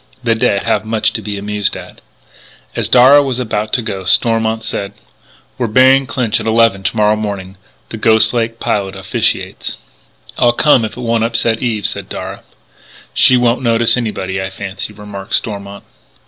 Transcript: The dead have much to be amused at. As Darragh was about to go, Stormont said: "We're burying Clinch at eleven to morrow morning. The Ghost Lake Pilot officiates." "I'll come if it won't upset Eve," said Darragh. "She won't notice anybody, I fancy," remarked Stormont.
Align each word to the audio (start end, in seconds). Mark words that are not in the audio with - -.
The 0.23 0.33
dead 0.33 0.63
have 0.63 0.83
much 0.83 1.13
to 1.13 1.21
be 1.21 1.37
amused 1.37 1.77
at. 1.77 2.01
As 2.75 2.89
Darragh 2.89 3.21
was 3.23 3.37
about 3.37 3.71
to 3.73 3.83
go, 3.83 4.03
Stormont 4.03 4.63
said: 4.63 4.93
"We're 5.59 5.67
burying 5.67 6.07
Clinch 6.07 6.39
at 6.39 6.47
eleven 6.47 6.81
to 6.81 6.97
morrow 6.97 7.15
morning. 7.15 7.55
The 7.89 7.97
Ghost 7.97 8.33
Lake 8.33 8.59
Pilot 8.59 8.95
officiates." 8.95 9.77
"I'll 10.39 10.53
come 10.53 10.85
if 10.85 10.97
it 10.97 11.01
won't 11.01 11.23
upset 11.23 11.61
Eve," 11.61 11.85
said 11.85 12.09
Darragh. 12.09 12.41
"She 13.13 13.37
won't 13.37 13.61
notice 13.61 13.95
anybody, 13.95 14.41
I 14.41 14.49
fancy," 14.49 14.91
remarked 14.91 15.35
Stormont. 15.35 15.83